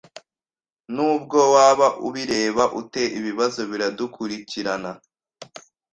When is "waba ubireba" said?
1.53-2.63